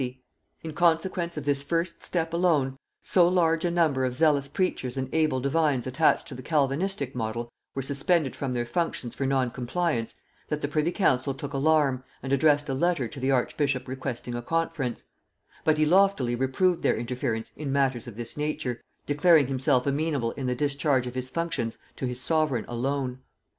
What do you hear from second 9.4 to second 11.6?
compliance, that the privy council took